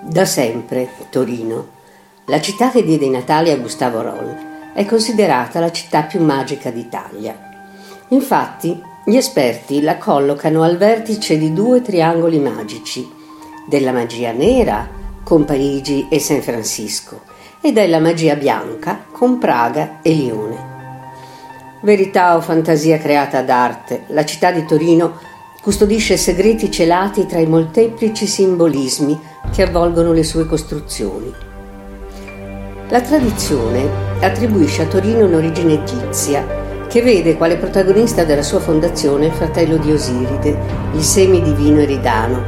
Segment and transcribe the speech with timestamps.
[0.00, 1.66] Da sempre Torino,
[2.26, 6.70] la città che diede i Natali a Gustavo Roll, è considerata la città più magica
[6.70, 7.36] d'Italia.
[8.08, 13.10] Infatti, gli esperti la collocano al vertice di due triangoli magici,
[13.66, 14.88] della magia nera
[15.24, 17.22] con Parigi e San Francisco
[17.60, 20.76] e della magia bianca con Praga e Lione.
[21.82, 25.18] Verità o fantasia creata d'arte, la città di Torino
[25.60, 29.20] custodisce segreti celati tra i molteplici simbolismi
[29.50, 31.32] che avvolgono le sue costruzioni.
[32.88, 33.88] La tradizione
[34.20, 36.44] attribuisce a Torino un'origine egizia
[36.88, 40.56] che vede quale protagonista della sua fondazione il fratello di Osiride,
[40.94, 42.42] il semidivino Eridano,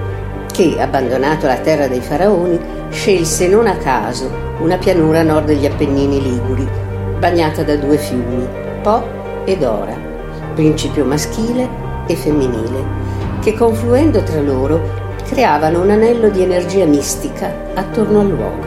[0.50, 2.58] che, abbandonato la terra dei faraoni,
[2.90, 4.30] scelse non a caso
[4.60, 6.66] una pianura a nord degli Appennini Liguri,
[7.18, 8.46] bagnata da due fiumi,
[8.82, 9.04] Po
[9.44, 9.94] ed Ora,
[10.54, 11.68] principio maschile
[12.06, 12.82] e femminile,
[13.40, 14.80] che confluendo tra loro
[15.30, 18.66] creavano un anello di energia mistica attorno al luogo.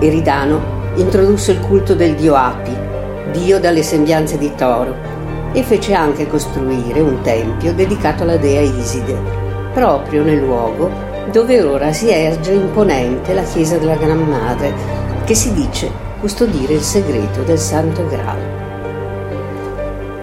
[0.00, 0.60] Eridano
[0.96, 2.76] introdusse il culto del dio Api,
[3.32, 4.94] dio dalle sembianze di toro,
[5.52, 9.16] e fece anche costruire un tempio dedicato alla dea Iside,
[9.72, 10.90] proprio nel luogo
[11.30, 14.74] dove ora si erge imponente la chiesa della Gran Madre,
[15.24, 15.90] che si dice
[16.20, 18.61] custodire il segreto del Santo Graal.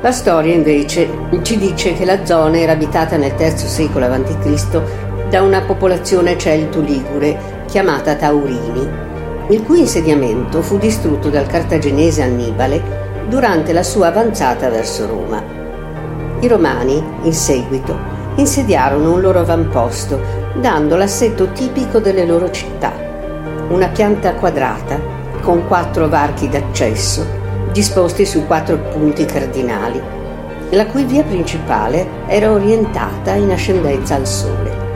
[0.02, 1.10] La storia invece
[1.42, 4.82] ci dice che la zona era abitata nel III secolo a.C.
[5.30, 8.88] da una popolazione celto-ligure chiamata Taurini,
[9.50, 15.44] il cui insediamento fu distrutto dal cartaginese Annibale durante la sua avanzata verso Roma.
[16.40, 18.00] I romani, in seguito,
[18.36, 20.18] insediarono un loro avamposto,
[20.62, 22.94] dando l'assetto tipico delle loro città,
[23.68, 24.98] una pianta quadrata
[25.42, 27.39] con quattro varchi d'accesso
[27.72, 30.02] disposti su quattro punti cardinali,
[30.72, 34.88] la cui via principale era orientata in ascendenza al sole.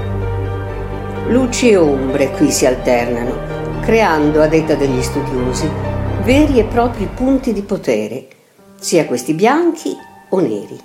[1.28, 5.70] Luci e ombre qui si alternano, creando, a detta degli studiosi,
[6.24, 8.28] veri e propri punti di potere,
[8.80, 9.96] sia questi bianchi
[10.30, 10.80] o neri,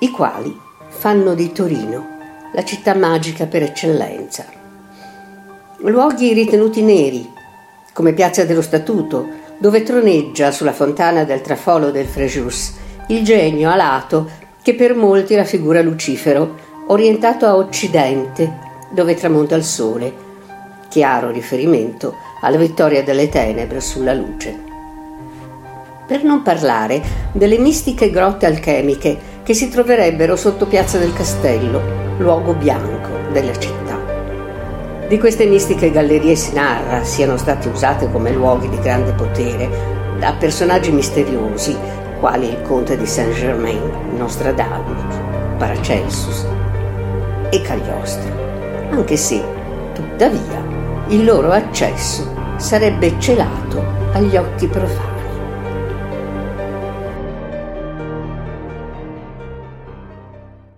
[0.00, 0.54] i quali
[0.88, 2.18] fanno di Torino
[2.52, 4.44] la città magica per eccellenza.
[5.78, 7.28] Luoghi ritenuti neri,
[7.92, 9.26] come Piazza dello Statuto,
[9.60, 12.72] dove troneggia sulla fontana del trafolo del Frejus
[13.08, 14.30] il genio alato
[14.62, 16.56] che per molti raffigura Lucifero,
[16.86, 18.50] orientato a occidente,
[18.90, 20.12] dove tramonta il sole,
[20.88, 24.58] chiaro riferimento alla vittoria delle tenebre sulla luce.
[26.06, 32.54] Per non parlare delle mistiche grotte alchemiche che si troverebbero sotto Piazza del Castello, luogo
[32.54, 33.99] bianco della città.
[35.10, 39.68] Di queste mistiche gallerie si narra siano state usate come luoghi di grande potere
[40.20, 41.76] da personaggi misteriosi
[42.20, 45.18] quali il conte di Saint-Germain, Nostradamus,
[45.58, 46.46] Paracelsus
[47.50, 48.30] e Cagliostro,
[48.92, 49.42] anche se,
[49.94, 50.64] tuttavia,
[51.08, 55.19] il loro accesso sarebbe celato agli occhi profani.